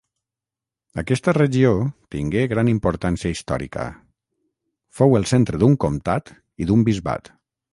[1.01, 1.73] Aquesta regió
[2.15, 3.85] tingué gran importància històrica:
[5.01, 6.33] fou el centre d'un comtat
[6.65, 7.33] i d'un bisbat.